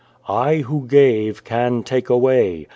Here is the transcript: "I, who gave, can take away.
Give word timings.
"I, 0.27 0.61
who 0.61 0.87
gave, 0.87 1.43
can 1.43 1.83
take 1.83 2.09
away. 2.09 2.65